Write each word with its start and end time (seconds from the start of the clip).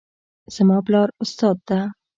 زما 0.55 0.77
پلار 0.87 1.09
استاد 1.23 1.57
ده 1.67 1.79